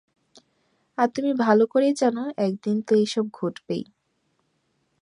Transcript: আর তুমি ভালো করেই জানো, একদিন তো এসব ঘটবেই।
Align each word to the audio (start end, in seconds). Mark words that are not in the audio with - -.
আর 0.97 1.07
তুমি 1.15 1.31
ভালো 1.43 1.63
করেই 1.67 1.93
জানো, 1.93 2.23
একদিন 2.37 2.77
তো 2.81 2.93
এসব 2.95 3.25
ঘটবেই। 3.33 3.83